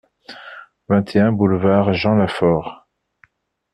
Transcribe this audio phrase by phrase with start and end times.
[0.89, 2.87] vingt et un boulevard Jean Lafaure